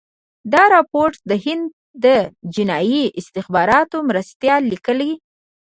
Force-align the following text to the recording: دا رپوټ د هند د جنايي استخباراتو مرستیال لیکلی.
دا 0.53 0.63
رپوټ 0.75 1.11
د 1.29 1.31
هند 1.45 1.65
د 2.05 2.05
جنايي 2.55 3.03
استخباراتو 3.19 3.97
مرستیال 4.09 4.61
لیکلی. 4.71 5.11